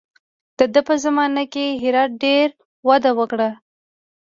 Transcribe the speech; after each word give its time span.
د 0.57 0.59
ده 0.73 0.81
په 0.87 0.93
زمانه 1.03 1.43
کې 1.53 1.65
هرات 1.81 2.11
ډېره 2.23 2.55
وده 2.87 3.11
وکړه. 3.19 3.49